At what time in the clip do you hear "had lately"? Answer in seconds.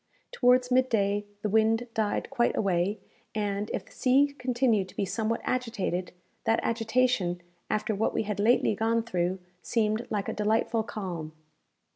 8.23-8.73